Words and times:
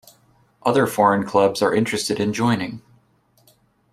Other 0.65 0.87
foreign 0.87 1.27
clubs 1.27 1.61
are 1.61 1.75
interested 1.75 2.19
in 2.19 2.33
joining. 2.33 2.81